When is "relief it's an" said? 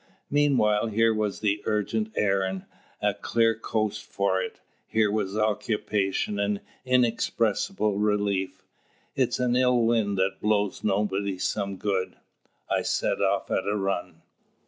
7.99-9.55